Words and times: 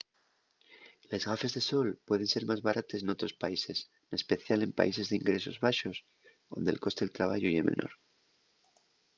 les 1.09 1.25
gafes 1.29 1.55
de 1.57 1.61
sol 1.71 1.87
pueden 2.07 2.29
ser 2.33 2.43
más 2.51 2.61
barates 2.67 3.03
n'otros 3.05 3.37
países 3.43 3.79
n'especial 4.09 4.59
en 4.61 4.77
países 4.79 5.07
d'ingresos 5.07 5.61
baxos 5.65 5.97
onde'l 6.57 6.81
coste 6.85 7.01
del 7.03 7.15
trabayu 7.17 7.49
ye 7.51 7.67
menor 7.69 7.91